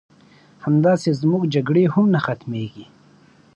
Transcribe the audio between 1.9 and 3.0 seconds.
هم نه ختميږي